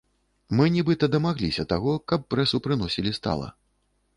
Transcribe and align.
Мы 0.59 0.65
нібыта 0.75 1.09
дамагліся 1.15 1.65
таго, 1.73 1.93
каб 2.13 2.25
прэсу 2.35 2.61
прыносілі 2.69 3.15
стала. 3.19 3.47